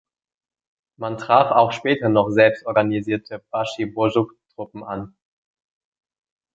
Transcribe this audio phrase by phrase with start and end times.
[0.97, 5.15] Man traf auch später noch selbst organisierte Başı Bozuk-Truppen an.